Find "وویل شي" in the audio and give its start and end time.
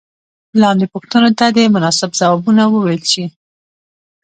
2.67-3.25